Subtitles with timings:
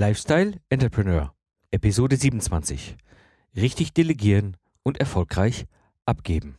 [0.00, 1.34] Lifestyle Entrepreneur,
[1.72, 2.96] Episode 27.
[3.56, 5.66] Richtig delegieren und erfolgreich
[6.06, 6.56] abgeben.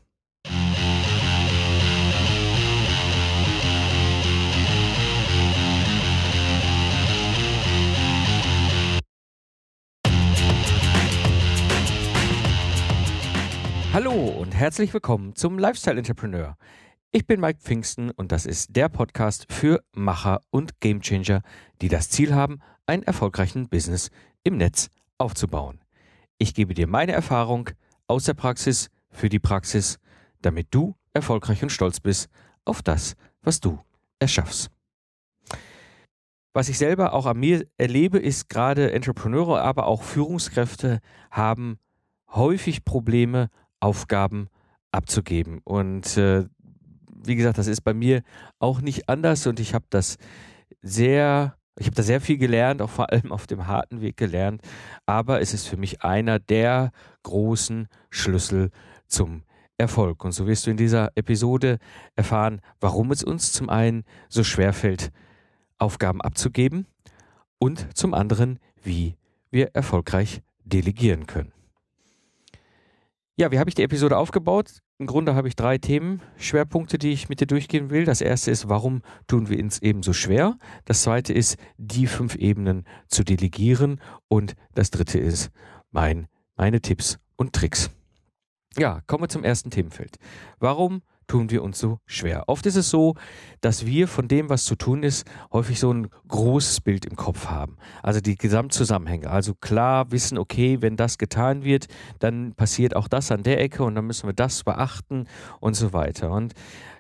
[13.94, 16.58] Hallo und herzlich willkommen zum Lifestyle Entrepreneur.
[17.12, 21.42] Ich bin Mike Pfingsten und das ist der Podcast für Macher und Gamechanger,
[21.82, 22.60] die das Ziel haben,
[22.90, 24.10] einen erfolgreichen Business
[24.44, 25.80] im Netz aufzubauen.
[26.38, 27.70] Ich gebe dir meine Erfahrung
[28.08, 30.00] aus der Praxis für die Praxis,
[30.42, 32.30] damit du erfolgreich und stolz bist
[32.66, 33.80] auf das, was du
[34.20, 34.72] erschaffst.
[36.54, 41.00] Was ich selber auch an mir erlebe, ist gerade Entrepreneure, aber auch Führungskräfte
[41.30, 41.78] haben
[42.32, 43.50] häufig Probleme,
[43.80, 44.50] Aufgaben
[44.92, 45.62] abzugeben.
[45.64, 46.46] Und äh,
[47.24, 48.24] wie gesagt, das ist bei mir
[48.58, 50.18] auch nicht anders und ich habe das
[50.82, 54.62] sehr, ich habe da sehr viel gelernt, auch vor allem auf dem harten Weg gelernt,
[55.06, 56.92] aber es ist für mich einer der
[57.24, 58.70] großen Schlüssel
[59.08, 59.44] zum
[59.78, 60.26] Erfolg.
[60.26, 61.80] Und so wirst du in dieser Episode
[62.16, 65.12] erfahren, warum es uns zum einen so schwer fällt,
[65.78, 66.86] Aufgaben abzugeben
[67.60, 69.16] und zum anderen, wie
[69.50, 71.54] wir erfolgreich delegieren können.
[73.38, 74.82] Ja, wie habe ich die Episode aufgebaut?
[75.00, 78.04] Im Grunde habe ich drei Themenschwerpunkte, die ich mit dir durchgehen will.
[78.04, 80.58] Das erste ist, warum tun wir uns eben so schwer?
[80.84, 84.02] Das zweite ist, die fünf Ebenen zu delegieren.
[84.28, 85.52] Und das dritte ist,
[85.90, 86.28] mein,
[86.58, 87.90] meine Tipps und Tricks.
[88.78, 90.18] Ja, kommen wir zum ersten Themenfeld.
[90.60, 92.44] Warum tun wir uns so schwer.
[92.48, 93.16] Oft ist es so,
[93.62, 97.48] dass wir von dem, was zu tun ist, häufig so ein großes Bild im Kopf
[97.48, 97.78] haben.
[98.04, 99.30] Also die Gesamtzusammenhänge.
[99.30, 101.88] Also klar wissen, okay, wenn das getan wird,
[102.20, 105.28] dann passiert auch das an der Ecke und dann müssen wir das beachten
[105.62, 106.32] und so weiter.
[106.32, 106.54] Und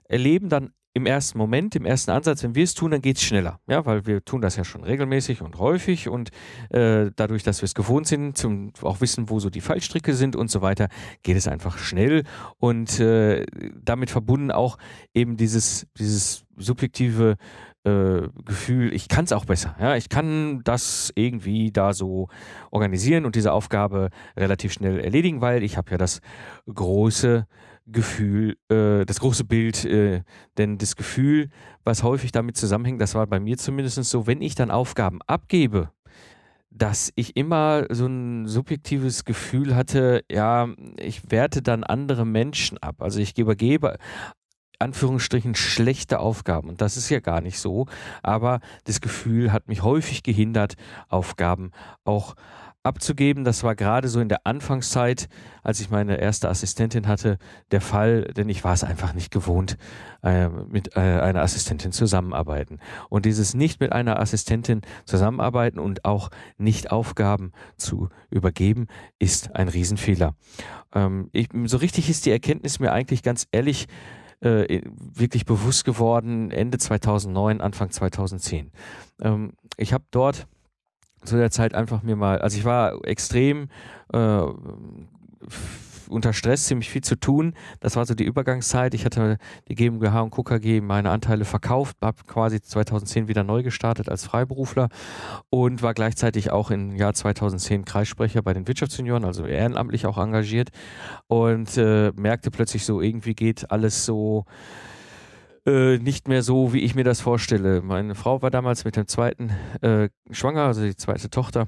[0.05, 3.23] erleben dann im ersten Moment, im ersten Ansatz, wenn wir es tun, dann geht es
[3.23, 3.59] schneller.
[3.67, 6.29] Ja, weil wir tun das ja schon regelmäßig und häufig und
[6.69, 10.35] äh, dadurch, dass wir es gewohnt sind, zum auch wissen, wo so die Fallstricke sind
[10.35, 10.89] und so weiter,
[11.23, 12.23] geht es einfach schnell
[12.57, 13.45] und äh,
[13.81, 14.77] damit verbunden auch
[15.13, 17.37] eben dieses, dieses subjektive
[17.85, 19.77] äh, Gefühl, ich kann es auch besser.
[19.79, 22.27] Ja, ich kann das irgendwie da so
[22.71, 26.19] organisieren und diese Aufgabe relativ schnell erledigen, weil ich habe ja das
[26.67, 27.47] große
[27.91, 30.23] Gefühl, äh, das große Bild, äh,
[30.57, 31.49] denn das Gefühl,
[31.83, 35.91] was häufig damit zusammenhängt, das war bei mir zumindest so, wenn ich dann Aufgaben abgebe,
[36.69, 43.01] dass ich immer so ein subjektives Gefühl hatte, ja, ich werte dann andere Menschen ab.
[43.01, 43.97] Also ich übergebe
[44.79, 46.69] Anführungsstrichen schlechte Aufgaben.
[46.69, 47.85] Und das ist ja gar nicht so.
[48.23, 50.75] Aber das Gefühl hat mich häufig gehindert,
[51.09, 51.71] Aufgaben
[52.05, 52.68] auch abzugeben.
[52.83, 55.27] Das war gerade so in der Anfangszeit,
[55.63, 57.37] als ich meine erste Assistentin hatte,
[57.71, 59.77] der Fall, denn ich war es einfach nicht gewohnt,
[60.23, 62.79] äh, mit äh, einer Assistentin zusammenarbeiten.
[63.09, 68.87] Und dieses nicht mit einer Assistentin zusammenarbeiten und auch nicht Aufgaben zu übergeben,
[69.19, 70.35] ist ein Riesenfehler.
[70.93, 73.87] Ähm, ich, so richtig ist die Erkenntnis mir eigentlich ganz ehrlich
[74.41, 78.71] äh, wirklich bewusst geworden Ende 2009, Anfang 2010.
[79.21, 80.47] Ähm, ich habe dort
[81.23, 83.69] zu der Zeit einfach mir mal, also ich war extrem
[84.13, 84.41] äh,
[86.09, 87.53] unter Stress, ziemlich viel zu tun.
[87.79, 88.93] Das war so die Übergangszeit.
[88.93, 89.37] Ich hatte
[89.67, 94.89] die GmbH und KKG meine Anteile verkauft, habe quasi 2010 wieder neu gestartet als Freiberufler
[95.49, 100.69] und war gleichzeitig auch im Jahr 2010 Kreissprecher bei den Wirtschaftsjunioren, also ehrenamtlich auch engagiert
[101.27, 104.45] und äh, merkte plötzlich so, irgendwie geht alles so
[105.69, 107.81] äh, nicht mehr so, wie ich mir das vorstelle.
[107.81, 111.67] Meine Frau war damals mit dem zweiten äh, schwanger, also die zweite Tochter.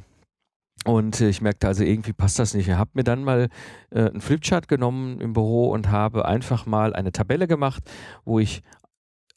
[0.84, 2.68] Und ich merkte also, irgendwie passt das nicht.
[2.68, 3.50] Ich habe mir dann mal
[3.92, 7.84] äh, einen Flipchart genommen im Büro und habe einfach mal eine Tabelle gemacht,
[8.26, 8.64] wo ich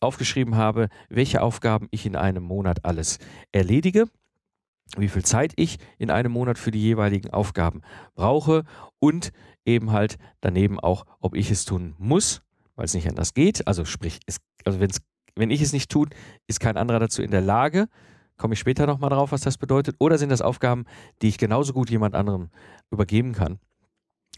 [0.00, 3.18] aufgeschrieben habe, welche Aufgaben ich in einem Monat alles
[3.52, 4.06] erledige,
[4.96, 7.82] wie viel Zeit ich in einem Monat für die jeweiligen Aufgaben
[8.14, 8.64] brauche
[8.98, 9.32] und
[9.64, 12.42] eben halt daneben auch, ob ich es tun muss,
[12.76, 13.66] weil es nicht anders geht.
[13.66, 15.00] Also sprich, es, also wenn's,
[15.36, 16.08] wenn ich es nicht tue,
[16.46, 17.88] ist kein anderer dazu in der Lage.
[18.36, 19.96] Komme ich später nochmal drauf, was das bedeutet.
[19.98, 20.84] Oder sind das Aufgaben,
[21.22, 22.50] die ich genauso gut jemand anderem
[22.90, 23.58] übergeben kann?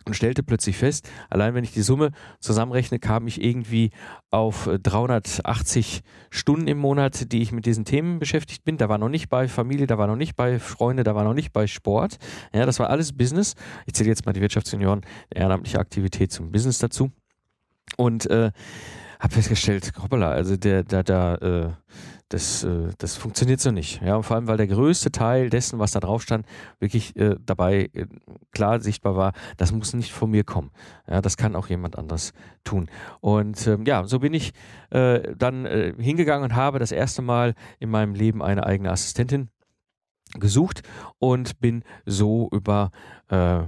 [0.05, 3.91] Und stellte plötzlich fest, allein wenn ich die Summe zusammenrechne, kam ich irgendwie
[4.31, 8.77] auf 380 Stunden im Monat, die ich mit diesen Themen beschäftigt bin.
[8.77, 11.35] Da war noch nicht bei Familie, da war noch nicht bei Freunde, da war noch
[11.35, 12.19] nicht bei Sport.
[12.53, 13.55] Ja, das war alles Business.
[13.87, 17.11] Ich zähle jetzt mal die Wirtschaftssenioren, ehrenamtliche Aktivität zum Business dazu.
[17.97, 18.53] Und äh,
[19.21, 21.71] habe festgestellt, hoppala, also der, da, da, äh,
[22.29, 24.03] das, äh, das funktioniert so nicht.
[24.03, 26.45] Ja, und vor allem, weil der größte Teil dessen, was da drauf stand,
[26.81, 28.07] wirklich äh, dabei äh,
[28.51, 30.71] klar sichtbar war, das muss nicht von mir kommen.
[31.09, 32.33] Ja, das kann auch jemand anders
[32.65, 32.91] tun.
[33.21, 34.53] Und ähm, ja, so bin ich
[34.91, 39.49] äh, dann äh, hingegangen und habe das erste Mal in meinem Leben eine eigene Assistentin
[40.35, 40.83] gesucht
[41.19, 42.91] und bin so über
[43.29, 43.63] äh,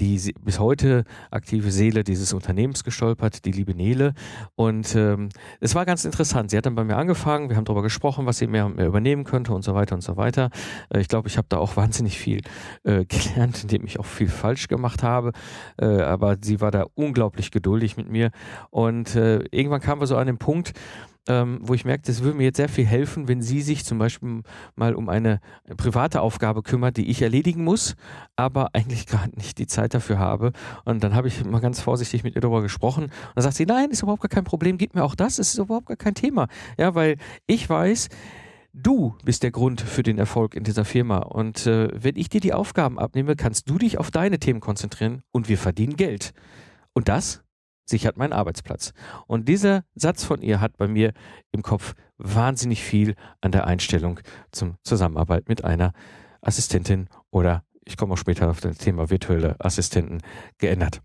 [0.00, 4.14] die bis heute aktive Seele dieses Unternehmens gestolpert, die liebe Nele.
[4.54, 5.28] Und ähm,
[5.60, 6.50] es war ganz interessant.
[6.50, 9.24] Sie hat dann bei mir angefangen, wir haben darüber gesprochen, was sie mehr, mehr übernehmen
[9.24, 10.50] könnte und so weiter und so weiter.
[10.90, 12.42] Äh, ich glaube, ich habe da auch wahnsinnig viel
[12.84, 15.32] äh, gelernt, indem ich auch viel falsch gemacht habe.
[15.78, 18.30] Äh, aber sie war da unglaublich geduldig mit mir.
[18.70, 20.72] Und äh, irgendwann kamen wir so an den Punkt,
[21.28, 23.98] ähm, wo ich merkte, es würde mir jetzt sehr viel helfen, wenn sie sich zum
[23.98, 24.42] Beispiel
[24.74, 25.40] mal um eine
[25.76, 27.94] private Aufgabe kümmert, die ich erledigen muss,
[28.34, 30.52] aber eigentlich gerade nicht die Zeit dafür habe.
[30.84, 33.04] Und dann habe ich mal ganz vorsichtig mit ihr darüber gesprochen.
[33.04, 35.58] Und dann sagt sie, nein, ist überhaupt gar kein Problem, gib mir auch das, ist
[35.58, 36.48] überhaupt gar kein Thema.
[36.78, 37.16] Ja, weil
[37.46, 38.08] ich weiß,
[38.74, 41.18] Du bist der Grund für den Erfolg in dieser Firma.
[41.18, 45.22] Und äh, wenn ich dir die Aufgaben abnehme, kannst du dich auf deine Themen konzentrieren
[45.32, 46.32] und wir verdienen Geld.
[46.92, 47.42] Und das
[47.88, 48.92] sichert meinen Arbeitsplatz.
[49.26, 51.12] Und dieser Satz von ihr hat bei mir
[51.52, 54.20] im Kopf wahnsinnig viel an der Einstellung
[54.52, 55.92] zum Zusammenarbeit mit einer
[56.40, 60.20] Assistentin oder ich komme auch später auf das Thema virtuelle Assistenten
[60.58, 61.00] geändert.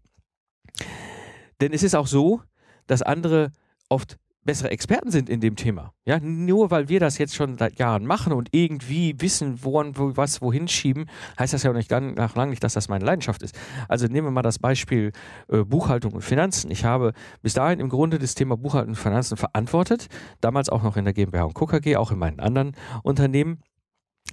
[1.61, 2.41] Denn es ist auch so,
[2.87, 3.51] dass andere
[3.87, 5.93] oft bessere Experten sind in dem Thema.
[6.05, 10.15] Ja, nur weil wir das jetzt schon seit Jahren machen und irgendwie wissen, woran, wo,
[10.15, 11.05] was wohin schieben,
[11.39, 13.57] heißt das ja auch nicht nach lang nicht, dass das meine Leidenschaft ist.
[13.87, 15.11] Also nehmen wir mal das Beispiel
[15.47, 16.71] äh, Buchhaltung und Finanzen.
[16.71, 20.07] Ich habe bis dahin im Grunde das Thema Buchhaltung und Finanzen verantwortet,
[20.41, 22.73] damals auch noch in der GmbH und KKG, auch in meinen anderen
[23.03, 23.59] Unternehmen.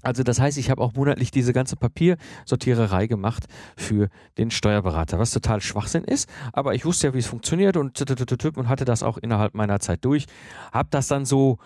[0.02, 3.46] Also das heißt, ich habe auch monatlich diese ganze Papiersortiererei gemacht
[3.76, 4.08] für
[4.38, 8.00] den Steuerberater, was total Schwachsinn ist, aber ich wusste ja, wie es funktioniert und,
[8.56, 10.26] und hatte das auch innerhalb meiner Zeit durch.
[10.72, 11.58] Habe das dann so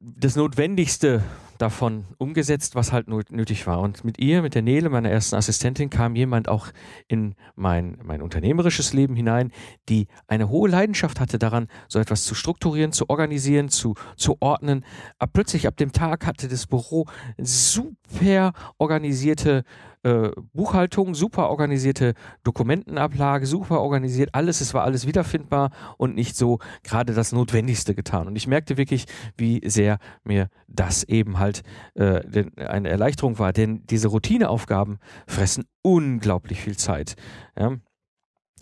[0.00, 1.22] das Notwendigste
[1.60, 3.80] davon umgesetzt, was halt nötig war.
[3.80, 6.68] Und mit ihr, mit der Nele, meiner ersten Assistentin, kam jemand auch
[7.08, 9.52] in mein, mein unternehmerisches Leben hinein,
[9.88, 14.84] die eine hohe Leidenschaft hatte daran, so etwas zu strukturieren, zu organisieren, zu, zu ordnen.
[15.18, 17.06] Aber plötzlich ab dem Tag hatte das Büro
[17.38, 19.64] super organisierte
[20.02, 26.58] äh, Buchhaltung, super organisierte Dokumentenablage, super organisiert, alles, es war alles wiederfindbar und nicht so
[26.82, 28.26] gerade das Notwendigste getan.
[28.26, 29.04] Und ich merkte wirklich,
[29.36, 31.49] wie sehr mir das eben halt
[31.94, 37.14] äh, eine Erleichterung war, denn diese Routineaufgaben fressen unglaublich viel Zeit.
[37.58, 37.76] Ja?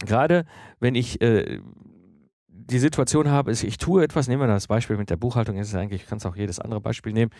[0.05, 0.45] Gerade
[0.81, 1.61] wenn ich äh,
[2.47, 5.69] die Situation habe, ist, ich tue etwas, nehmen wir das Beispiel mit der Buchhaltung, ist
[5.69, 7.31] es eigentlich, ich kann es auch jedes andere Beispiel nehmen.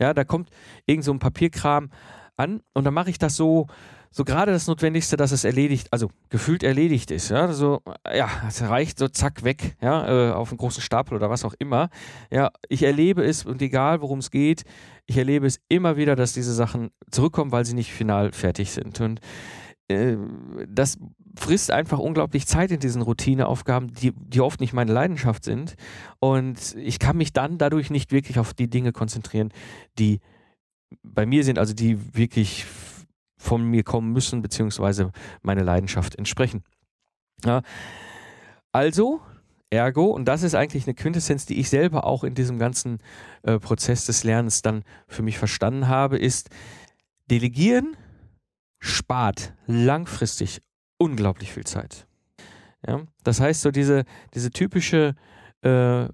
[0.00, 0.50] Ja, da kommt
[0.86, 1.90] irgend so ein Papierkram
[2.38, 3.66] an und dann mache ich das so,
[4.10, 7.28] so gerade das Notwendigste, dass es erledigt, also gefühlt erledigt ist.
[7.28, 7.82] Ja, so,
[8.14, 11.54] ja, es reicht so zack weg, ja, äh, auf einen großen Stapel oder was auch
[11.58, 11.90] immer.
[12.30, 14.64] Ja, ich erlebe es und egal worum es geht,
[15.06, 19.00] ich erlebe es immer wieder, dass diese Sachen zurückkommen, weil sie nicht final fertig sind.
[19.00, 19.20] Und
[19.88, 20.16] äh,
[20.68, 20.98] das
[21.36, 25.74] frisst einfach unglaublich Zeit in diesen Routineaufgaben, die, die oft nicht meine Leidenschaft sind.
[26.18, 29.52] Und ich kann mich dann dadurch nicht wirklich auf die Dinge konzentrieren,
[29.98, 30.20] die
[31.02, 32.66] bei mir sind, also die wirklich
[33.36, 35.12] von mir kommen müssen, beziehungsweise
[35.42, 36.64] meine Leidenschaft entsprechen.
[37.44, 37.62] Ja.
[38.72, 39.20] Also,
[39.70, 42.98] ergo, und das ist eigentlich eine Quintessenz, die ich selber auch in diesem ganzen
[43.42, 46.50] äh, Prozess des Lernens dann für mich verstanden habe, ist,
[47.30, 47.96] delegieren
[48.80, 50.62] spart langfristig
[50.98, 52.06] unglaublich viel Zeit.
[52.86, 53.02] Ja?
[53.24, 54.04] Das heißt, so diese,
[54.34, 55.14] diese typische
[55.62, 56.08] äh,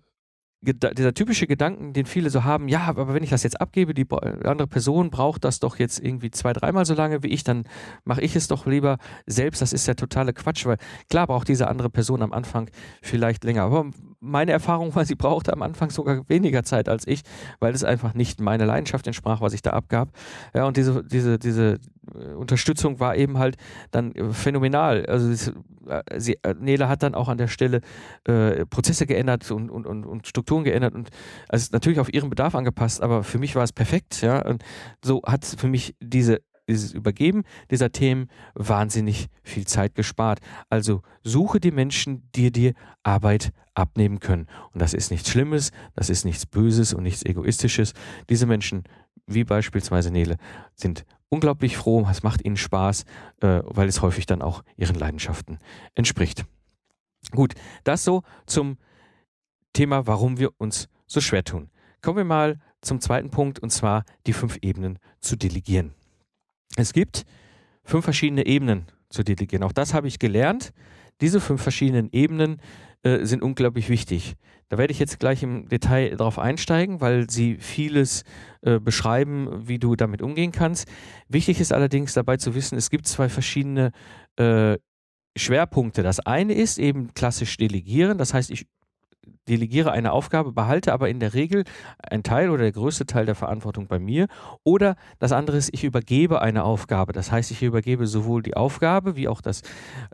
[0.64, 4.06] dieser typische Gedanken, den viele so haben, ja, aber wenn ich das jetzt abgebe, die
[4.44, 7.64] andere Person braucht das doch jetzt irgendwie zwei, dreimal so lange wie ich, dann
[8.04, 9.62] mache ich es doch lieber selbst.
[9.62, 10.78] Das ist ja totale Quatsch, weil
[11.11, 12.71] klar braucht diese andere Person am Anfang
[13.02, 13.62] vielleicht länger.
[13.62, 13.90] Aber
[14.25, 17.23] meine Erfahrung war, sie brauchte am Anfang sogar weniger Zeit als ich,
[17.61, 20.09] weil es einfach nicht meine Leidenschaft entsprach, was ich da abgab.
[20.54, 21.78] Ja, und diese, diese, diese
[22.14, 23.57] äh, Unterstützung war eben halt
[23.90, 25.07] dann äh, phänomenal.
[25.07, 25.52] Also
[25.88, 27.81] äh, sie, Nele hat dann auch an der Stelle
[28.25, 31.11] äh, Prozesse geändert und, und, und, und Strukturen geändert und
[31.49, 34.45] also natürlich auf ihren Bedarf angepasst, aber für mich war es perfekt, ja.
[34.45, 34.64] Und
[35.02, 40.40] so hat für mich diese dieses Übergeben dieser Themen wahnsinnig viel Zeit gespart.
[40.71, 44.47] Also suche die Menschen, die dir Arbeit abnehmen können.
[44.73, 47.92] Und das ist nichts Schlimmes, das ist nichts Böses und nichts Egoistisches.
[48.28, 48.85] Diese Menschen,
[49.26, 50.37] wie beispielsweise Nele,
[50.75, 53.04] sind unglaublich froh, es macht ihnen Spaß,
[53.40, 55.59] äh, weil es häufig dann auch ihren Leidenschaften
[55.94, 56.44] entspricht.
[57.33, 58.78] Gut, das so zum
[59.73, 61.71] Thema, warum wir uns so schwer tun.
[62.00, 65.94] Kommen wir mal zum zweiten Punkt und zwar die fünf Ebenen zu delegieren.
[66.76, 67.25] Es gibt
[67.85, 69.62] fünf verschiedene Ebenen zu delegieren.
[69.62, 70.73] Auch das habe ich gelernt.
[71.21, 72.61] Diese fünf verschiedenen Ebenen
[73.02, 74.35] äh, sind unglaublich wichtig.
[74.69, 78.25] Da werde ich jetzt gleich im Detail darauf einsteigen, weil sie vieles
[78.62, 80.88] äh, beschreiben, wie du damit umgehen kannst.
[81.28, 83.93] Wichtig ist allerdings dabei zu wissen, es gibt zwei verschiedene
[84.37, 84.78] äh,
[85.37, 86.02] Schwerpunkte.
[86.02, 88.66] Das eine ist eben klassisch delegieren, das heißt, ich
[89.49, 91.64] delegiere eine Aufgabe, behalte aber in der Regel
[91.99, 94.26] einen Teil oder der größte Teil der Verantwortung bei mir.
[94.64, 97.12] Oder das andere ist, ich übergebe eine Aufgabe.
[97.12, 99.62] Das heißt, ich übergebe sowohl die Aufgabe wie auch das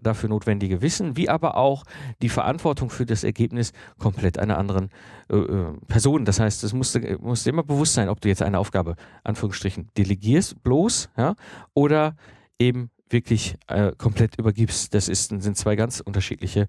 [0.02, 1.85] dafür notwendige Wissen, wie aber auch
[2.23, 4.90] die Verantwortung für das Ergebnis komplett einer anderen
[5.31, 6.25] äh, äh Person.
[6.25, 10.62] Das heißt, es musst, musst immer bewusst sein, ob du jetzt eine Aufgabe, Anführungsstrichen, delegierst
[10.62, 11.35] bloß, ja,
[11.75, 12.17] oder
[12.59, 14.95] eben wirklich äh, komplett übergibst.
[14.95, 16.67] Das ist, sind zwei ganz unterschiedliche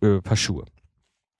[0.00, 0.64] äh, Paar Schuhe.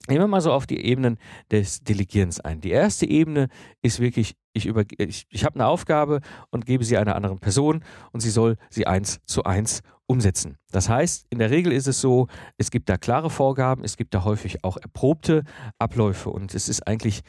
[0.06, 1.18] Nehmen wir mal so auf die Ebenen
[1.50, 2.60] des Delegierens ein.
[2.60, 3.48] Die erste Ebene
[3.82, 4.66] ist wirklich, ich,
[4.98, 8.86] ich, ich habe eine Aufgabe und gebe sie einer anderen Person und sie soll sie
[8.86, 10.56] eins zu eins umsetzen.
[10.70, 14.14] Das heißt, in der Regel ist es so, es gibt da klare Vorgaben, es gibt
[14.14, 15.44] da häufig auch erprobte
[15.78, 17.20] Abläufe und es ist eigentlich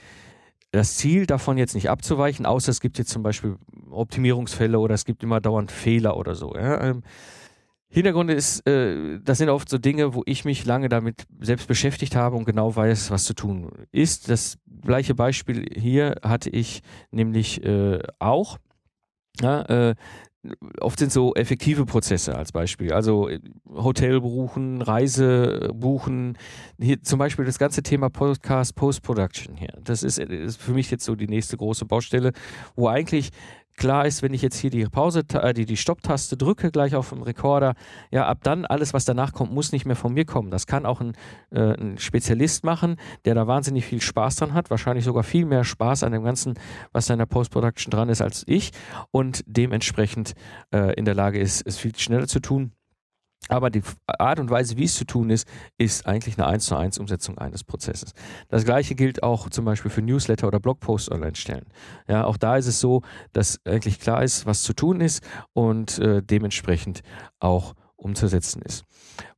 [0.72, 3.58] das Ziel davon jetzt nicht abzuweichen, außer es gibt jetzt zum Beispiel
[3.90, 6.56] Optimierungsfälle oder es gibt immer dauernd Fehler oder so.
[6.56, 6.94] Ja.
[7.91, 12.15] Hintergrund ist, äh, das sind oft so Dinge, wo ich mich lange damit selbst beschäftigt
[12.15, 14.29] habe und genau weiß, was zu tun ist.
[14.29, 16.81] Das gleiche Beispiel hier hatte ich
[17.12, 18.58] nämlich äh, auch.
[19.41, 19.96] Ja, äh,
[20.79, 22.93] oft sind so effektive Prozesse als Beispiel.
[22.93, 26.38] Also äh, Hotel buchen, Reise buchen,
[26.79, 29.74] hier zum Beispiel das ganze Thema Podcast Post-Production hier.
[29.81, 32.34] Das ist, ist für mich jetzt so die nächste große Baustelle,
[32.75, 33.31] wo eigentlich
[33.80, 37.10] klar ist, wenn ich jetzt hier die Pause, äh, die, die Stopptaste drücke, gleich auf
[37.10, 37.74] dem Rekorder,
[38.12, 40.52] ja, ab dann alles, was danach kommt, muss nicht mehr von mir kommen.
[40.52, 41.14] Das kann auch ein,
[41.50, 45.64] äh, ein Spezialist machen, der da wahnsinnig viel Spaß dran hat, wahrscheinlich sogar viel mehr
[45.64, 46.54] Spaß an dem Ganzen,
[46.92, 48.72] was da in der Post-Production dran ist, als ich
[49.12, 50.34] und dementsprechend
[50.72, 52.74] äh, in der Lage ist, es viel schneller zu tun.
[53.48, 56.75] Aber die Art und Weise, wie es zu tun ist, ist eigentlich eine 1 zu
[56.75, 58.13] 1 Umsetzung eines Prozesses.
[58.50, 61.65] Das gleiche gilt auch zum Beispiel für Newsletter oder Blogposts online stellen.
[62.08, 63.01] Ja, auch da ist es so,
[63.34, 67.01] dass eigentlich klar ist, was zu tun ist und äh, dementsprechend
[67.39, 68.86] auch umzusetzen ist.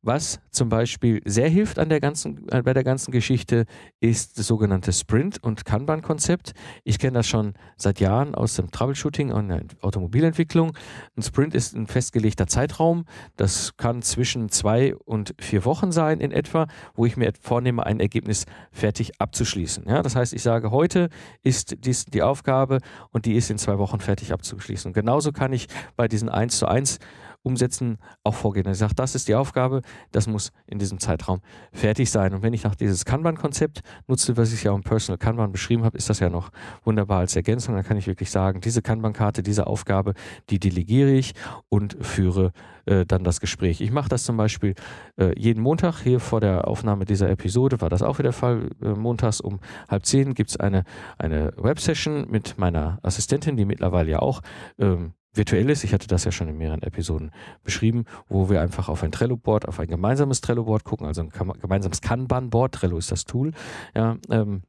[0.04, 3.66] Was zum Beispiel sehr hilft an der ganzen, äh, bei der ganzen Geschichte,
[4.00, 6.54] ist das sogenannte Sprint- und Kanban-Konzept.
[6.84, 10.76] Ich kenne das schon seit Jahren aus dem Troubleshooting und der Automobilentwicklung.
[11.16, 13.06] Ein Sprint ist ein festgelegter Zeitraum.
[13.36, 18.00] Das kann zwischen zwei und vier Wochen sein in etwa, wo ich mir vornehme, ein
[18.00, 19.86] Ergebnis fertig abzuschließen.
[19.88, 21.10] Ja, das heißt, ich sage, heute
[21.44, 22.80] ist dies die Aufgabe
[23.12, 24.94] und die ist in zwei Wochen fertig abzuschließen.
[24.94, 27.00] Genauso kann ich bei diesen 1 zu 1
[27.44, 28.66] Umsetzen auch vorgehen.
[28.66, 29.82] Er sagt, das ist die Aufgabe,
[30.12, 32.34] das muss in diesem Zeitraum fertig sein.
[32.34, 35.98] Und wenn ich nach dieses Kanban-Konzept nutze, was ich ja im Personal Kanban beschrieben habe,
[35.98, 36.50] ist das ja noch
[36.84, 37.76] wunderbar als Ergänzung.
[37.76, 40.14] Dann kann ich wirklich sagen, diese Kanban-Karte, diese Aufgabe,
[40.50, 41.34] die delegiere ich
[41.70, 42.52] und führe
[42.86, 43.82] äh, dann das Gespräch.
[43.82, 44.74] Ich mache das zum Beispiel
[45.18, 46.02] äh, jeden Montag.
[46.02, 48.70] Hier vor der Aufnahme dieser Episode war das auch wieder der Fall.
[48.82, 50.84] Äh, montags um halb zehn gibt es eine,
[51.18, 54.42] eine Web-Session mit meiner Assistentin, die mittlerweile ja auch
[54.80, 55.84] ähm, virtuell ist.
[55.84, 57.32] Ich hatte das ja schon in mehreren Episoden
[57.64, 62.02] beschrieben, wo wir einfach auf ein Trello-Board, auf ein gemeinsames Trello-Board gucken, also ein gemeinsames
[62.02, 62.74] Kanban-Board.
[62.74, 63.54] Trello ist das Tool.
[63.96, 64.64] Ja, ähm,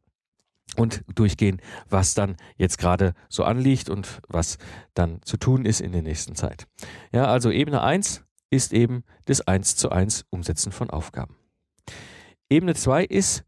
[0.76, 4.58] und durchgehen, was dann jetzt gerade so anliegt und was
[4.94, 6.66] dann zu tun ist in der nächsten Zeit.
[7.12, 11.36] Ja, also Ebene 1 ist eben das 1 zu 1 Umsetzen von Aufgaben.
[12.48, 13.44] Ebene 2 ist,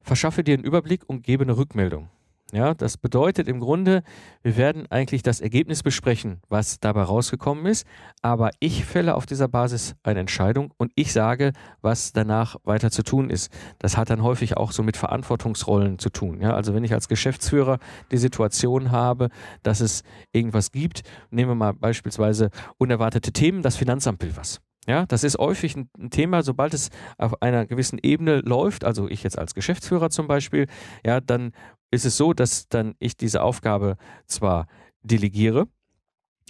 [0.00, 2.08] verschaffe dir einen Überblick und gebe eine Rückmeldung.
[2.52, 4.02] Ja, das bedeutet im Grunde,
[4.42, 7.86] wir werden eigentlich das Ergebnis besprechen, was dabei rausgekommen ist,
[8.22, 13.02] aber ich fälle auf dieser Basis eine Entscheidung und ich sage, was danach weiter zu
[13.02, 13.52] tun ist.
[13.78, 16.40] Das hat dann häufig auch so mit Verantwortungsrollen zu tun.
[16.40, 17.78] Ja, also wenn ich als Geschäftsführer
[18.10, 19.28] die Situation habe,
[19.62, 20.02] dass es
[20.32, 24.60] irgendwas gibt, nehmen wir mal beispielsweise unerwartete Themen, das Finanzamt will was.
[24.90, 29.22] Ja, das ist häufig ein, Thema, sobald es auf einer gewissen Ebene läuft, also ich
[29.22, 30.66] jetzt als Geschäftsführer zum Beispiel,
[31.06, 31.52] ja, dann
[31.92, 34.66] ist es so, dass dann ich diese Aufgabe zwar
[35.04, 35.68] delegiere,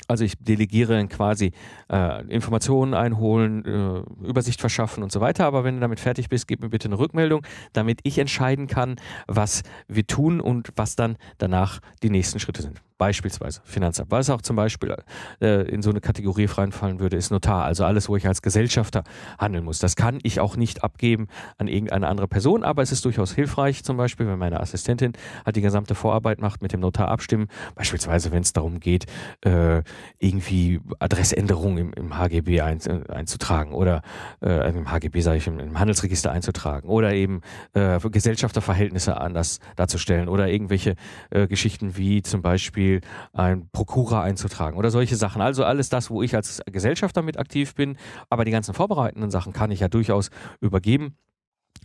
[0.08, 1.52] also ich delegiere quasi
[1.92, 5.44] äh, Informationen einholen, äh, Übersicht verschaffen und so weiter.
[5.44, 7.42] Aber wenn du damit fertig bist, gib mir bitte eine Rückmeldung,
[7.74, 12.80] damit ich entscheiden kann, was wir tun und was dann danach die nächsten Schritte sind
[13.00, 14.10] beispielsweise Finanzamt.
[14.10, 14.94] Was auch zum Beispiel
[15.40, 17.64] äh, in so eine Kategorie reinfallen würde, ist Notar.
[17.64, 19.04] Also alles, wo ich als Gesellschafter
[19.38, 19.78] handeln muss.
[19.78, 21.26] Das kann ich auch nicht abgeben
[21.56, 25.14] an irgendeine andere Person, aber es ist durchaus hilfreich, zum Beispiel, wenn meine Assistentin
[25.46, 27.48] halt die gesamte Vorarbeit macht, mit dem Notar abstimmen.
[27.74, 29.06] Beispielsweise, wenn es darum geht,
[29.46, 29.82] äh,
[30.18, 34.02] irgendwie Adressänderungen im, im HGB ein, äh, einzutragen oder
[34.42, 37.40] äh, im HGB, sage ich, im, im, Handelsregister einzutragen oder eben
[37.72, 40.96] äh, Gesellschafterverhältnisse anders darzustellen oder irgendwelche
[41.30, 43.00] Geschichten wie zum Beispiel Beispiel
[43.32, 45.40] ein Prokura einzutragen oder solche Sachen.
[45.40, 47.96] Also alles das, wo ich als Gesellschafter mit aktiv bin,
[48.28, 50.30] aber die ganzen vorbereitenden Sachen kann ich ja durchaus
[50.60, 51.16] übergeben.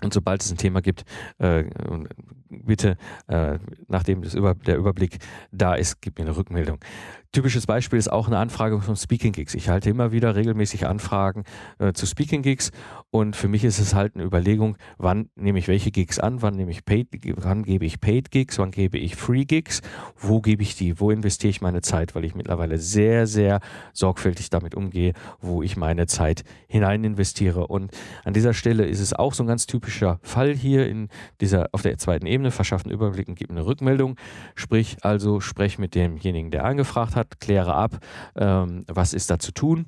[0.03, 1.05] Und sobald es ein Thema gibt,
[1.37, 1.63] äh,
[2.49, 2.97] bitte,
[3.27, 5.19] äh, nachdem Über der Überblick
[5.51, 6.79] da ist, gib mir eine Rückmeldung.
[7.35, 9.55] Typisches Beispiel ist auch eine Anfrage von Speaking Gigs.
[9.55, 11.43] Ich halte immer wieder regelmäßig Anfragen
[11.79, 12.71] äh, zu Speaking Gigs
[13.11, 16.55] und für mich ist es halt eine Überlegung, wann nehme ich welche Gigs an, wann
[16.55, 19.81] nehme ich Paid, wann gebe ich Paid Gigs, wann gebe ich Free Gigs,
[20.17, 23.59] wo gebe ich die, wo investiere ich meine Zeit, weil ich mittlerweile sehr, sehr
[23.91, 25.11] sorgfältig damit umgehe,
[25.41, 27.67] wo ich meine Zeit hinein investiere.
[27.67, 27.91] Und
[28.23, 31.09] an dieser Stelle ist es auch so ein ganz typischer Fall hier in
[31.41, 34.15] dieser, auf der zweiten Ebene, verschaffen Überblick und gib eine Rückmeldung.
[34.55, 37.97] Sprich, also sprech mit demjenigen, der angefragt hat, hat, kläre ab,
[38.35, 39.87] ähm, was ist da zu tun.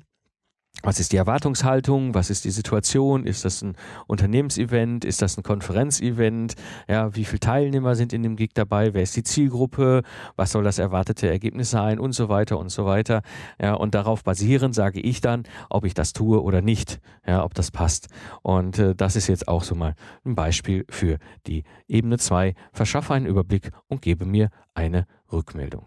[0.82, 2.14] Was ist die Erwartungshaltung?
[2.14, 3.26] Was ist die Situation?
[3.26, 3.74] Ist das ein
[4.06, 5.04] Unternehmensevent?
[5.04, 6.54] Ist das ein Konferenzevent?
[6.86, 8.94] Ja, wie viele Teilnehmer sind in dem Gig dabei?
[8.94, 10.02] Wer ist die Zielgruppe?
[10.36, 11.98] Was soll das erwartete Ergebnis sein?
[11.98, 13.22] Und so weiter und so weiter.
[13.60, 17.00] Ja, und darauf basierend sage ich dann, ob ich das tue oder nicht.
[17.26, 18.06] Ja, ob das passt.
[18.42, 21.18] Und äh, das ist jetzt auch so mal ein Beispiel für
[21.48, 22.54] die Ebene 2.
[22.72, 25.86] Verschaffe einen Überblick und gebe mir eine Rückmeldung.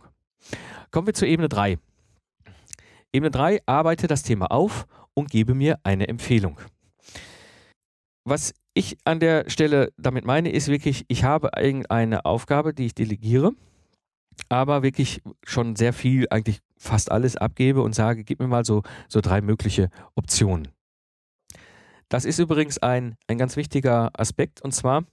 [0.91, 1.77] Kommen wir zur Ebene 3.
[3.13, 6.60] Ebene 3, arbeite das Thema auf und gebe mir eine Empfehlung.
[8.24, 12.96] Was ich an der Stelle damit meine, ist wirklich, ich habe eine Aufgabe, die ich
[12.96, 13.51] delegiere,
[14.48, 18.84] aber wirklich schon sehr viel, eigentlich fast alles abgebe und sage, gib mir mal so,
[19.10, 20.70] so drei mögliche Optionen.
[22.08, 25.03] Das ist übrigens ein, ein ganz wichtiger Aspekt und zwar,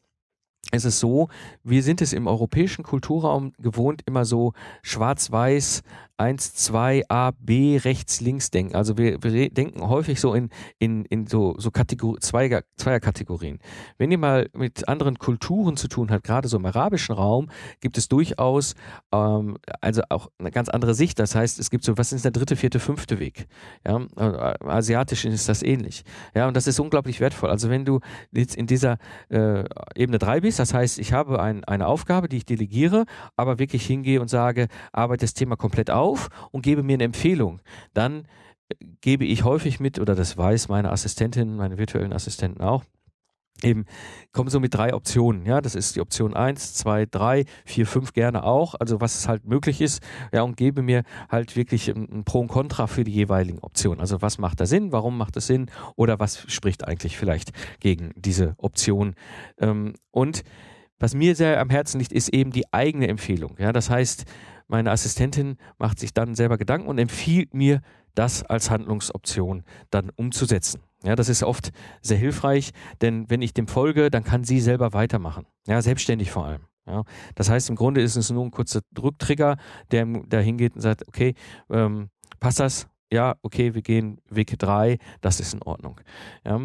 [0.71, 1.29] es ist so,
[1.63, 4.53] wir sind es im europäischen Kulturraum gewohnt, immer so
[4.83, 5.83] schwarz-weiß
[6.19, 8.75] 1, 2, A, B, rechts, links denken.
[8.75, 13.61] Also wir, wir denken häufig so in, in, in so, so Kategor Zweier, Zweierkategorien.
[13.99, 17.99] Wenn ihr mal mit anderen Kulturen zu tun habt, gerade so im arabischen Raum, gibt
[17.99, 18.75] es durchaus
[19.13, 21.21] ähm, also auch eine ganz andere Sicht.
[21.21, 23.47] Das heißt, es gibt so, was ist der dritte, vierte, fünfte Weg?
[23.87, 26.03] Ja, äh, asiatisch ist das ähnlich.
[26.35, 27.51] Ja, und das ist unglaublich wertvoll.
[27.51, 28.01] Also wenn du
[28.33, 28.99] jetzt in dieser
[29.29, 33.05] äh, Ebene 3 bist, das heißt, ich habe ein, eine Aufgabe, die ich delegiere,
[33.37, 37.05] aber wirklich hingehe und sage, arbeite das Thema komplett auf auf und gebe mir eine
[37.05, 37.61] Empfehlung.
[37.95, 38.25] Dann
[38.69, 42.85] äh, gebe ich häufig mit, oder das weiß meine Assistentin, meine virtuellen Assistenten auch,
[43.63, 43.87] eben
[44.33, 45.45] kommen so mit drei Optionen.
[45.47, 49.29] Ja, das ist die Option 1, 2, 3, 4, 5 gerne auch, also was es
[49.29, 53.13] halt möglich ist, ja, und gebe mir halt wirklich ein, Pro und Contra für die
[53.13, 54.01] jeweiligen Optionen.
[54.01, 58.13] Also was macht da Sinn, warum macht es Sinn oder was spricht eigentlich vielleicht gegen
[58.17, 59.15] diese Option.
[59.59, 60.45] Ähm, und
[60.99, 63.57] was mir sehr am Herzen liegt, ist eben die eigene Empfehlung.
[63.59, 64.25] Ja, das heißt,
[64.67, 67.81] meine Assistentin macht sich dann selber Gedanken und empfiehlt mir,
[68.19, 70.81] das als Handlungsoption dann umzusetzen.
[71.05, 71.71] Ja, das ist oft
[72.03, 75.47] sehr hilfreich, denn wenn ich dem folge, dann kann sie selber weitermachen.
[75.69, 76.63] Ja, selbstständig vor allem.
[76.87, 77.05] Ja,
[77.37, 79.57] das heißt, im Grunde ist es nur ein kurzer Drücktrigger,
[79.93, 81.35] der da hingeht und sagt, okay,
[81.71, 82.09] ähm,
[82.41, 82.89] passt das?
[83.13, 86.01] Ja, okay, wir gehen Weg 3, das ist in Ordnung.
[86.45, 86.61] Ja.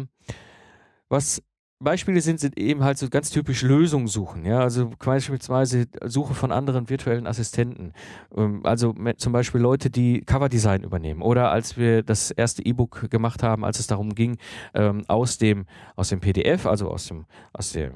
[1.08, 1.40] Was
[1.80, 4.44] Beispiele sind, sind eben halt so ganz typisch Lösungen suchen.
[4.44, 7.92] Ja, also beispielsweise Suche von anderen virtuellen Assistenten.
[8.36, 11.22] Ähm, also zum Beispiel Leute, die Coverdesign übernehmen.
[11.22, 14.38] Oder als wir das erste E-Book gemacht haben, als es darum ging,
[14.74, 17.92] ähm, aus dem, aus dem PDF, also aus dem, aus dem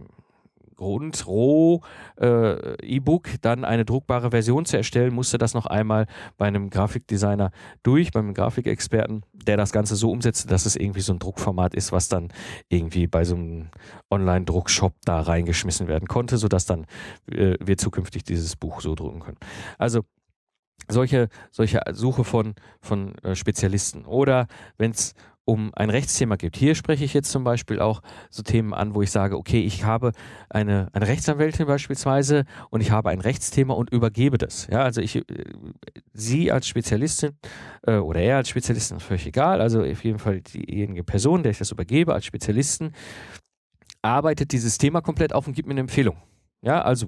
[0.79, 1.83] Grundroh
[2.17, 3.01] äh,
[3.43, 7.51] dann eine druckbare Version zu erstellen, musste das noch einmal bei einem Grafikdesigner
[7.83, 11.93] durch, beim Grafikexperten, der das Ganze so umsetzte, dass es irgendwie so ein Druckformat ist,
[11.93, 12.29] was dann
[12.69, 13.69] irgendwie bei so einem
[14.11, 16.87] Online-Druckshop da reingeschmissen werden konnte, sodass dann
[17.31, 19.39] äh, wir zukünftig dieses Buch so drucken können.
[19.79, 20.03] Also
[20.89, 24.05] solche, solche Suche von, von äh, Spezialisten.
[24.05, 25.15] Oder wenn es
[25.49, 26.59] um ein Rechtsthema gibt.
[26.59, 29.83] Hier spreche ich jetzt zum Beispiel auch so Themen an, wo ich sage, okay, ich
[29.83, 30.13] habe
[30.51, 34.67] eine, eine Rechtsanwältin beispielsweise und ich habe ein Rechtsthema und übergebe das.
[34.71, 35.25] Ja, also ich, äh,
[36.13, 37.39] sie als Spezialistin
[37.87, 41.53] äh, oder er als Spezialistin ist völlig egal, also auf jeden Fall diejenige Person, der
[41.53, 42.93] ich das übergebe als Spezialisten,
[44.03, 46.19] arbeitet dieses Thema komplett auf und gibt mir eine Empfehlung.
[46.61, 47.07] Ja, also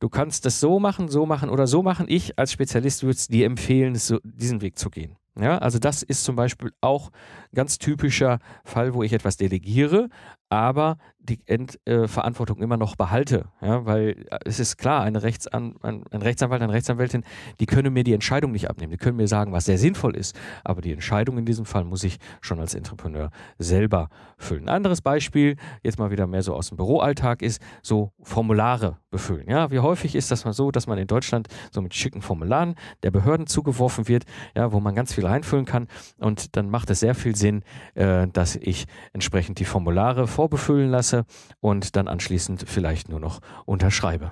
[0.00, 2.06] du kannst das so machen, so machen oder so machen.
[2.08, 5.16] Ich als Spezialist würde dir empfehlen, so, diesen Weg zu gehen.
[5.40, 10.08] Ja, also das ist zum Beispiel auch ein ganz typischer Fall, wo ich etwas delegiere,
[10.48, 13.46] aber die Endverantwortung äh, immer noch behalte.
[13.60, 17.24] Ja, weil äh, es ist klar, eine Rechtsan ein, ein Rechtsanwalt, eine Rechtsanwältin,
[17.60, 18.90] die können mir die Entscheidung nicht abnehmen.
[18.90, 20.38] Die können mir sagen, was sehr sinnvoll ist.
[20.64, 24.08] Aber die Entscheidung in diesem Fall muss ich schon als Entrepreneur selber
[24.38, 24.68] füllen.
[24.68, 29.48] Ein anderes Beispiel, jetzt mal wieder mehr so aus dem Büroalltag, ist so Formulare befüllen.
[29.48, 32.74] Ja, wie häufig ist das mal so, dass man in Deutschland so mit schicken Formularen
[33.02, 35.88] der Behörden zugeworfen wird, ja, wo man ganz viel reinfüllen kann.
[36.18, 37.62] Und dann macht es sehr viel Sinn,
[37.94, 41.24] äh, dass ich entsprechend die Formulare vorbefüllen lasse
[41.58, 44.30] und dann anschließend vielleicht nur noch unterschreibe.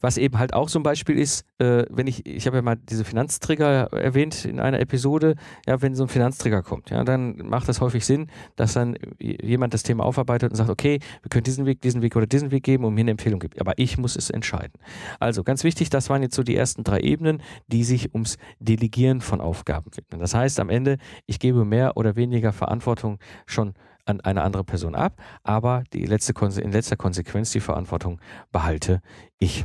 [0.00, 2.76] was eben halt auch so ein Beispiel ist, äh, wenn ich, ich habe ja mal
[2.76, 5.34] diese Finanztrigger erwähnt in einer Episode,
[5.66, 9.74] ja, wenn so ein Finanztrigger kommt, ja, dann macht das häufig Sinn, dass dann jemand
[9.74, 12.62] das Thema aufarbeitet und sagt, okay, wir können diesen Weg, diesen Weg oder diesen Weg
[12.62, 13.60] geben und mir eine Empfehlung gibt.
[13.60, 14.74] Aber ich muss es entscheiden.
[15.18, 19.20] Also ganz wichtig, das waren jetzt so die ersten drei Ebenen, die sich ums Delegieren
[19.20, 20.20] von Aufgaben widmen.
[20.20, 23.74] Das heißt, am Ende, ich gebe mehr oder weniger Verantwortung schon
[24.08, 29.00] an eine andere Person ab, aber die letzte, in letzter Konsequenz die Verantwortung behalte
[29.38, 29.64] ich.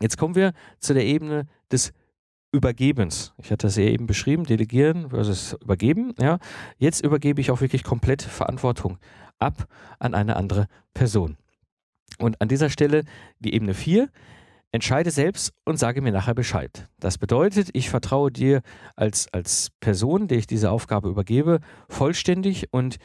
[0.00, 1.92] Jetzt kommen wir zu der Ebene des
[2.52, 3.32] Übergebens.
[3.38, 6.14] Ich hatte das ja eben beschrieben, delegieren versus übergeben.
[6.20, 6.38] Ja.
[6.78, 8.98] Jetzt übergebe ich auch wirklich komplett Verantwortung
[9.38, 9.66] ab
[9.98, 11.36] an eine andere Person.
[12.18, 13.04] Und an dieser Stelle
[13.38, 14.08] die Ebene 4.
[14.74, 16.88] Entscheide selbst und sage mir nachher Bescheid.
[16.98, 18.62] Das bedeutet, ich vertraue dir
[18.96, 21.60] als, als Person, der ich diese Aufgabe übergebe,
[21.90, 22.96] vollständig und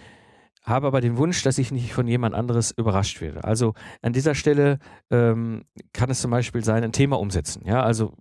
[0.68, 3.44] habe aber den Wunsch, dass ich nicht von jemand anderes überrascht werde.
[3.44, 7.64] Also an dieser Stelle ähm, kann es zum Beispiel sein, ein Thema umsetzen.
[7.66, 8.14] Ja, also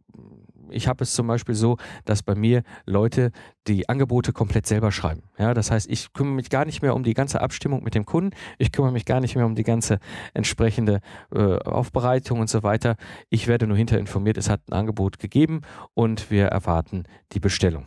[0.70, 3.30] ich habe es zum Beispiel so, dass bei mir Leute
[3.66, 5.22] die Angebote komplett selber schreiben.
[5.38, 8.04] Ja, das heißt, ich kümmere mich gar nicht mehr um die ganze Abstimmung mit dem
[8.04, 9.98] Kunden, ich kümmere mich gar nicht mehr um die ganze
[10.35, 11.00] entsprechende
[11.35, 12.96] äh, Aufbereitung und so weiter.
[13.28, 15.62] Ich werde nur hinter informiert, es hat ein Angebot gegeben
[15.94, 17.87] und wir erwarten die Bestellung.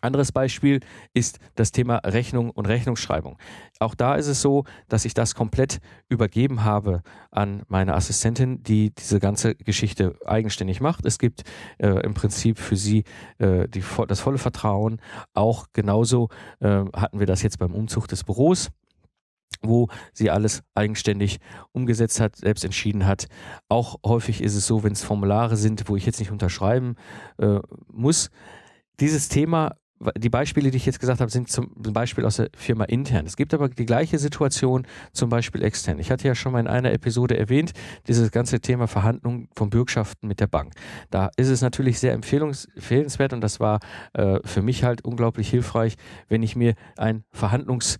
[0.00, 0.80] Anderes Beispiel
[1.14, 3.38] ist das Thema Rechnung und Rechnungsschreibung.
[3.80, 8.94] Auch da ist es so, dass ich das komplett übergeben habe an meine Assistentin, die
[8.94, 11.06] diese ganze Geschichte eigenständig macht.
[11.06, 11.44] Es gibt
[11.78, 13.04] äh, im Prinzip für sie
[13.38, 15.00] äh, die, das volle Vertrauen.
[15.34, 16.28] Auch genauso
[16.60, 18.70] äh, hatten wir das jetzt beim Umzug des Büros
[19.62, 21.38] wo sie alles eigenständig
[21.72, 23.26] umgesetzt hat, selbst entschieden hat.
[23.68, 26.96] Auch häufig ist es so, wenn es Formulare sind, wo ich jetzt nicht unterschreiben
[27.38, 28.30] äh, muss.
[29.00, 29.76] Dieses Thema
[30.18, 33.26] die Beispiele, die ich jetzt gesagt habe, sind zum Beispiel aus der Firma intern.
[33.26, 35.98] Es gibt aber die gleiche Situation zum Beispiel extern.
[35.98, 37.72] Ich hatte ja schon mal in einer Episode erwähnt,
[38.06, 40.74] dieses ganze Thema Verhandlungen von Bürgschaften mit der Bank.
[41.10, 43.80] Da ist es natürlich sehr empfehlenswert und das war
[44.12, 45.96] äh, für mich halt unglaublich hilfreich,
[46.28, 47.98] wenn ich mir ein Verhandlungs-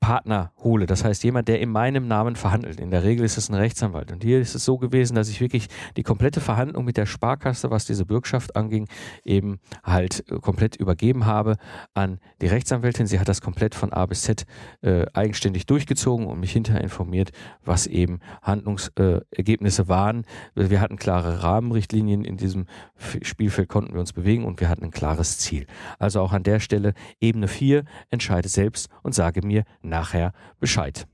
[0.00, 0.86] Partner hole.
[0.86, 2.80] Das heißt, jemand, der in meinem Namen verhandelt.
[2.80, 4.12] In der Regel ist es ein Rechtsanwalt.
[4.12, 7.70] Und hier ist es so gewesen, dass ich wirklich die komplette Verhandlung mit der Sparkasse,
[7.70, 8.88] was diese Bürgschaft anging,
[9.24, 11.56] eben halt äh, komplett übergeben habe
[11.94, 13.06] an die Rechtsanwältin.
[13.06, 14.46] Sie hat das komplett von A bis Z
[14.82, 17.30] äh, eigenständig durchgezogen und mich hinterher informiert,
[17.64, 20.24] was eben Handlungsergebnisse äh, waren.
[20.54, 22.66] Wir hatten klare Rahmenrichtlinien in diesem
[23.22, 25.66] Spielfeld, konnten wir uns bewegen und wir hatten ein klares Ziel.
[25.98, 31.06] Also auch an der Stelle Ebene 4, entscheide selbst und sage mir, nachher Bescheid.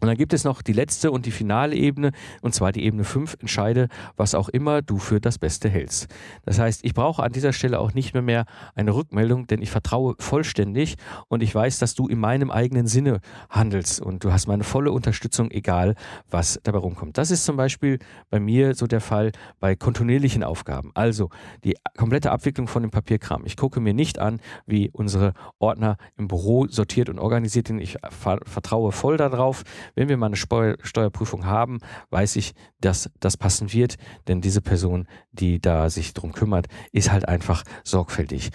[0.00, 3.04] Und dann gibt es noch die letzte und die finale Ebene, und zwar die Ebene
[3.04, 6.08] 5, entscheide, was auch immer du für das Beste hältst.
[6.44, 9.70] Das heißt, ich brauche an dieser Stelle auch nicht mehr, mehr eine Rückmeldung, denn ich
[9.70, 10.96] vertraue vollständig
[11.28, 14.92] und ich weiß, dass du in meinem eigenen Sinne handelst und du hast meine volle
[14.92, 15.94] Unterstützung, egal
[16.30, 17.18] was dabei rumkommt.
[17.18, 17.98] Das ist zum Beispiel
[18.30, 20.92] bei mir so der Fall bei kontinuierlichen Aufgaben.
[20.94, 21.30] Also
[21.64, 23.44] die komplette Abwicklung von dem Papierkram.
[23.44, 27.80] Ich gucke mir nicht an, wie unsere Ordner im Büro sortiert und organisiert sind.
[27.80, 31.78] Ich vertraue voll darauf, wenn wir mal eine Steuer Steuerprüfung haben,
[32.10, 33.96] weiß ich, dass das passen wird,
[34.26, 38.50] denn diese Person, die da sich drum kümmert, ist halt einfach sorgfältig.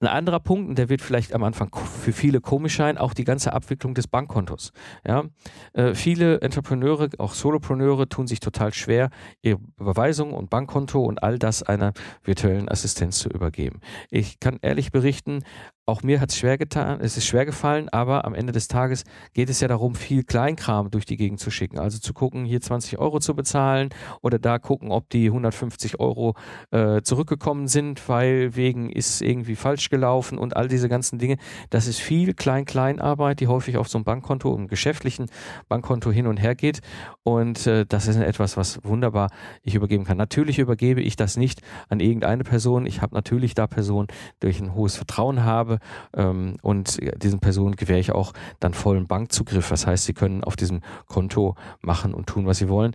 [0.00, 3.24] Ein anderer Punkt, und der wird vielleicht am Anfang für viele komisch sein, auch die
[3.24, 4.72] ganze Abwicklung des Bankkontos.
[5.04, 5.24] Ja?
[5.72, 9.10] Äh, viele Entrepreneure, auch Solopreneure, tun sich total schwer,
[9.42, 13.80] ihre Überweisung und Bankkonto und all das einer virtuellen Assistenz zu übergeben.
[14.08, 15.42] Ich kann ehrlich berichten,
[15.88, 19.04] auch mir hat es schwer getan, es ist schwer gefallen, aber am Ende des Tages
[19.32, 21.78] geht es ja darum, viel Kleinkram durch die Gegend zu schicken.
[21.78, 23.88] Also zu gucken, hier 20 Euro zu bezahlen
[24.20, 26.34] oder da gucken, ob die 150 Euro
[26.72, 31.36] äh, zurückgekommen sind, weil wegen ist irgendwie falsch gelaufen und all diese ganzen Dinge.
[31.70, 35.26] Das ist viel Klein-Klein-Arbeit, die häufig auf so einem Bankkonto, einem geschäftlichen
[35.68, 36.80] Bankkonto hin und her geht.
[37.22, 39.30] Und äh, das ist etwas, was wunderbar
[39.62, 40.16] ich übergeben kann.
[40.16, 42.86] Natürlich übergebe ich das nicht an irgendeine Person.
[42.86, 44.08] Ich habe natürlich da Personen,
[44.42, 45.78] die ich ein hohes Vertrauen habe
[46.16, 49.68] ähm, und diesen Personen gewähre ich auch dann vollen Bankzugriff.
[49.68, 52.94] Das heißt, sie können auf diesem Konto machen und tun, was sie wollen.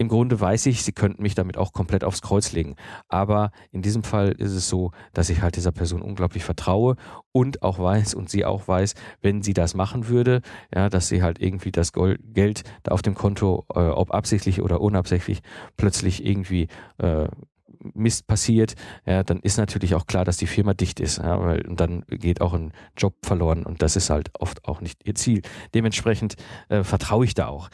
[0.00, 2.74] Im Grunde weiß ich, sie könnten mich damit auch komplett aufs Kreuz legen.
[3.10, 6.96] Aber in diesem Fall ist es so, dass ich halt dieser Person unglaublich vertraue
[7.32, 10.40] und auch weiß und sie auch weiß, wenn sie das machen würde,
[10.74, 14.80] ja, dass sie halt irgendwie das Geld da auf dem Konto, äh, ob absichtlich oder
[14.80, 15.40] unabsichtlich,
[15.76, 17.28] plötzlich irgendwie äh,
[17.92, 21.18] Mist passiert, ja, dann ist natürlich auch klar, dass die Firma dicht ist.
[21.18, 24.80] Ja, weil, und dann geht auch ein Job verloren und das ist halt oft auch
[24.80, 25.42] nicht ihr Ziel.
[25.74, 26.36] Dementsprechend
[26.70, 27.68] äh, vertraue ich da auch.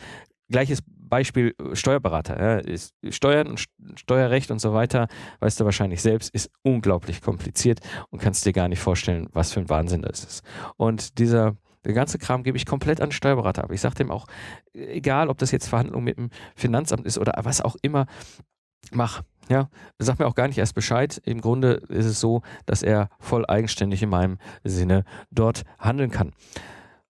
[0.49, 2.38] Gleiches Beispiel äh, Steuerberater.
[2.40, 3.64] Ja, ist Steuern und
[3.97, 5.09] Steuerrecht und so weiter,
[5.40, 9.61] weißt du wahrscheinlich selbst, ist unglaublich kompliziert und kannst dir gar nicht vorstellen, was für
[9.61, 10.45] ein Wahnsinn das ist.
[10.77, 13.71] Und dieser Der ganze Kram gebe ich komplett an den Steuerberater ab.
[13.71, 14.27] Ich sage dem auch,
[14.73, 18.07] egal ob das jetzt Verhandlung mit dem Finanzamt ist oder was auch immer,
[18.90, 19.23] mach.
[19.49, 19.69] Ja,
[20.01, 21.23] sag mir auch gar nicht erst Bescheid.
[21.25, 26.33] Im Grunde ist es so, dass er voll eigenständig in meinem Sinne dort handeln kann.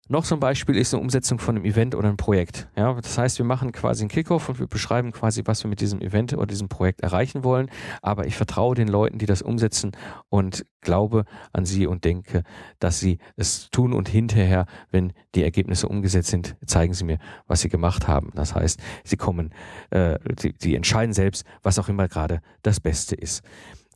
[0.08, 2.68] Noch so ein Beispiel ist eine Umsetzung von einem Event oder einem Projekt.
[2.76, 5.80] Ja, das heißt, wir machen quasi einen Kickoff und wir beschreiben quasi, was wir mit
[5.80, 7.68] diesem Event oder diesem Projekt erreichen wollen.
[8.02, 9.92] Aber ich vertraue den Leuten, die das umsetzen
[10.28, 12.44] und glaube an sie und denke,
[12.78, 17.62] dass sie es tun und hinterher, wenn die Ergebnisse umgesetzt sind, zeigen sie mir, was
[17.62, 18.30] sie gemacht haben.
[18.36, 19.52] Das heißt, sie kommen,
[19.90, 23.42] äh, sie, sie entscheiden selbst, was auch immer gerade das Beste ist.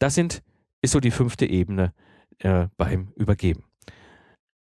[0.00, 0.42] Das sind,
[0.82, 1.92] ist so die fünfte Ebene
[2.38, 3.69] äh, beim Übergeben.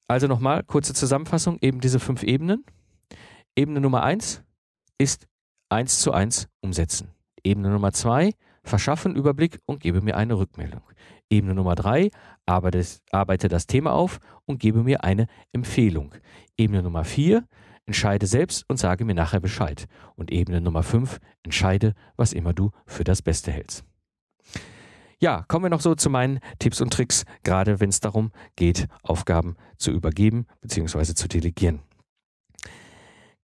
[0.08, 2.64] Also nochmal, kurze Zusammenfassung, eben diese fünf Ebenen.
[3.54, 4.42] Ebene Nummer eins
[4.96, 5.28] ist
[5.68, 7.10] eins zu eins umsetzen.
[7.44, 8.32] Ebene Nummer zwei,
[8.64, 10.82] verschaffen Überblick und gebe mir eine Rückmeldung.
[11.30, 12.10] Ebene Nummer drei,
[12.46, 16.14] arbeite, arbeite das Thema auf und gebe mir eine Empfehlung.
[16.56, 17.44] Ebene Nummer vier,
[17.84, 19.86] entscheide selbst und sage mir nachher Bescheid.
[20.14, 23.84] Und Ebene Nummer fünf, entscheide, was immer du für das Beste hältst.
[25.20, 28.86] Ja, kommen wir noch so zu meinen Tipps und Tricks, gerade wenn es darum geht,
[29.02, 31.14] Aufgaben zu übergeben bzw.
[31.14, 31.80] zu delegieren.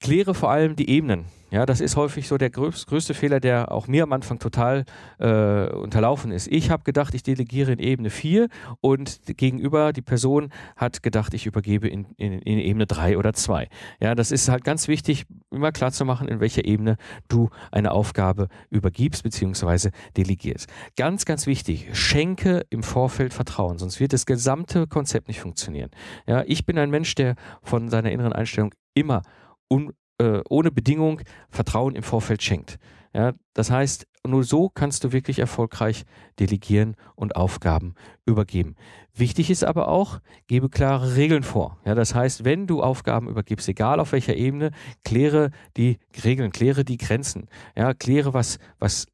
[0.00, 1.26] Kläre vor allem die Ebenen.
[1.54, 4.84] Ja, das ist häufig so der größte Fehler, der auch mir am Anfang total
[5.20, 6.48] äh, unterlaufen ist.
[6.48, 8.48] Ich habe gedacht, ich delegiere in Ebene 4
[8.80, 13.68] und gegenüber die Person hat gedacht, ich übergebe in, in, in Ebene 3 oder 2.
[14.00, 16.96] Ja, das ist halt ganz wichtig, immer klar zu machen, in welcher Ebene
[17.28, 19.90] du eine Aufgabe übergibst bzw.
[20.16, 20.68] delegierst.
[20.96, 25.90] Ganz, ganz wichtig, schenke im Vorfeld Vertrauen, sonst wird das gesamte Konzept nicht funktionieren.
[26.26, 29.22] Ja, ich bin ein Mensch, der von seiner inneren Einstellung immer
[29.68, 32.78] un äh, ohne Bedingung Vertrauen im Vorfeld schenkt.
[33.12, 36.04] Ja, das heißt, nur so kannst du wirklich erfolgreich
[36.40, 37.94] delegieren und Aufgaben
[38.26, 38.74] übergeben.
[39.12, 41.78] Wichtig ist aber auch, gebe klare Regeln vor.
[41.84, 44.72] Ja, das heißt, wenn du Aufgaben übergibst, egal auf welcher Ebene,
[45.04, 47.48] kläre die Regeln, kläre die Grenzen.
[47.76, 49.06] Ja, kläre, was, was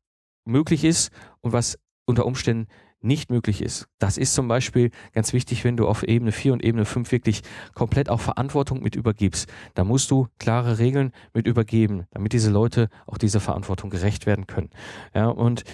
[0.46, 1.10] möglich ist
[1.40, 2.68] und was unter Umständen
[3.02, 3.88] nicht möglich ist.
[3.98, 7.42] Das ist zum Beispiel ganz wichtig, wenn du auf Ebene 4 und Ebene 5 wirklich
[7.74, 9.50] komplett auch Verantwortung mit übergibst.
[9.74, 14.46] Da musst du klare Regeln mit übergeben, damit diese Leute auch dieser Verantwortung gerecht werden
[14.46, 14.70] können.
[15.14, 15.64] Ja, und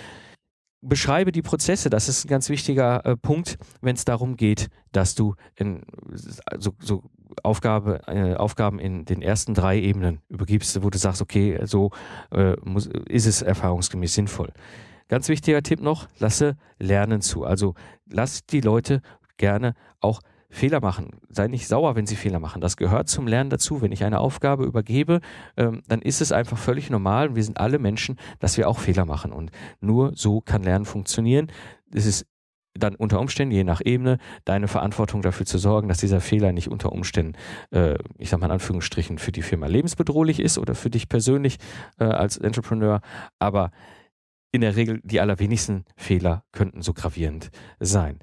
[0.89, 1.91] beschreibe die Prozesse.
[1.91, 5.83] Das ist ein ganz wichtiger äh, Punkt, wenn es darum geht, dass du in,
[6.59, 7.03] so, so
[7.43, 11.91] Aufgabe, äh, Aufgaben in den ersten drei Ebenen übergibst, wo du sagst, okay, so
[12.31, 14.53] äh, muss, ist es erfahrungsgemäß sinnvoll.
[15.09, 17.45] Ganz wichtiger Tipp noch, lasse Lernen zu.
[17.45, 17.75] Also
[18.07, 19.03] lass die Leute
[19.37, 21.11] gerne auch Fehler machen.
[21.29, 22.61] Sei nicht sauer, wenn sie Fehler machen.
[22.61, 23.83] Das gehört zum Lernen dazu.
[23.83, 25.21] Wenn ich eine Aufgabe übergebe,
[25.57, 27.37] ähm, dann ist es einfach völlig normal.
[27.37, 29.33] Wir sind alle Menschen, dass wir auch Fehler machen.
[29.33, 31.53] Und nur so kann Lernen funktionieren.
[31.93, 32.27] Es ist
[32.75, 36.69] dann unter Umständen, je nach Ebene, deine Verantwortung dafür zu sorgen, dass dieser Fehler nicht
[36.69, 37.35] unter Umständen,
[37.71, 41.59] äh, ich sag mal in Anführungsstrichen, für die Firma lebensbedrohlich ist oder für dich persönlich
[41.99, 43.01] äh, als Entrepreneur.
[43.39, 43.71] Aber
[44.57, 48.19] in der Regel die allerwenigsten Fehler könnten so gravierend sein.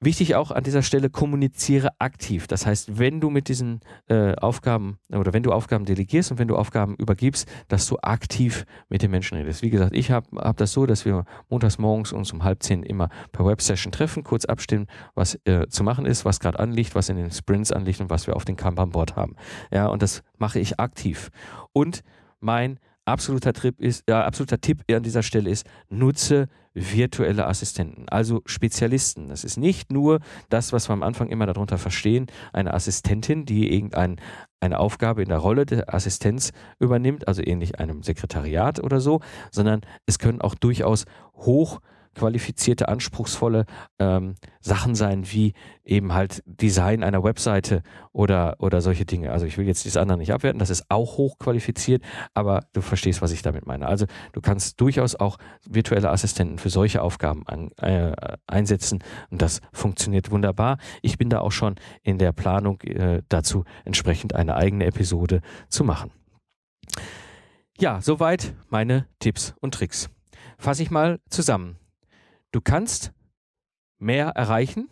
[0.00, 2.46] Wichtig auch an dieser Stelle, kommuniziere aktiv.
[2.46, 6.46] Das heißt, wenn du mit diesen äh, Aufgaben oder wenn du Aufgaben delegierst und wenn
[6.46, 9.60] du Aufgaben übergibst, dass du aktiv mit den Menschen redest.
[9.60, 12.84] Wie gesagt, ich habe hab das so, dass wir montags morgens uns um halb zehn
[12.84, 17.08] immer per Websession treffen, kurz abstimmen, was äh, zu machen ist, was gerade anliegt, was
[17.08, 19.34] in den Sprints anliegt und was wir auf dem Kanban-Board haben.
[19.72, 21.30] Ja, und das mache ich aktiv.
[21.72, 22.04] Und
[22.38, 28.42] mein absoluter, Trip ist, äh, absoluter Tipp an dieser Stelle ist, nutze virtuelle Assistenten, also
[28.46, 29.28] Spezialisten.
[29.28, 33.72] Das ist nicht nur das, was wir am Anfang immer darunter verstehen, eine Assistentin, die
[33.72, 34.16] irgendeine
[34.60, 39.20] eine Aufgabe in der Rolle der Assistenz übernimmt, also ähnlich einem Sekretariat oder so,
[39.52, 41.04] sondern es können auch durchaus
[41.36, 41.80] hoch
[42.18, 43.64] qualifizierte, anspruchsvolle
[43.98, 45.54] ähm, Sachen sein, wie
[45.84, 49.30] eben halt Design einer Webseite oder, oder solche Dinge.
[49.30, 52.02] Also ich will jetzt das andere nicht abwerten, das ist auch hochqualifiziert,
[52.34, 53.86] aber du verstehst, was ich damit meine.
[53.86, 58.12] Also du kannst durchaus auch virtuelle Assistenten für solche Aufgaben an, äh,
[58.46, 60.78] einsetzen und das funktioniert wunderbar.
[61.02, 65.84] Ich bin da auch schon in der Planung äh, dazu, entsprechend eine eigene Episode zu
[65.84, 66.10] machen.
[67.78, 70.10] Ja, soweit meine Tipps und Tricks.
[70.58, 71.76] Fasse ich mal zusammen.
[72.50, 73.12] Du kannst
[73.98, 74.88] mehr erreichen.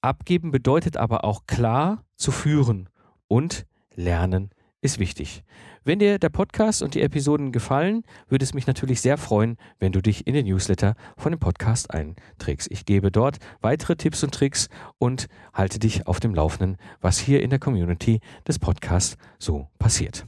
[0.00, 2.88] Abgeben bedeutet aber auch klar zu führen
[3.26, 5.42] und lernen ist wichtig.
[5.82, 9.90] Wenn dir der Podcast und die Episoden gefallen, würde es mich natürlich sehr freuen, wenn
[9.90, 12.70] du dich in den Newsletter von dem Podcast einträgst.
[12.70, 17.42] Ich gebe dort weitere Tipps und Tricks und halte dich auf dem Laufenden, was hier
[17.42, 20.26] in der Community des Podcasts so passiert.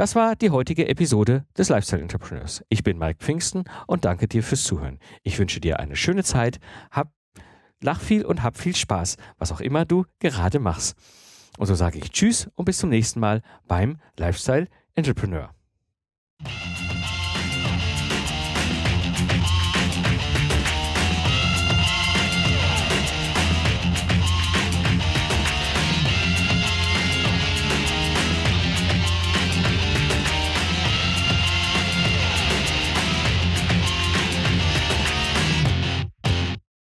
[0.00, 2.64] Das war die heutige Episode des Lifestyle Entrepreneurs.
[2.70, 4.98] Ich bin Mike Pfingsten und danke dir fürs Zuhören.
[5.24, 6.58] Ich wünsche dir eine schöne Zeit,
[6.90, 7.12] hab,
[7.82, 10.96] lach viel und hab viel Spaß, was auch immer du gerade machst.
[11.58, 15.50] Und so sage ich Tschüss und bis zum nächsten Mal beim Lifestyle Entrepreneur.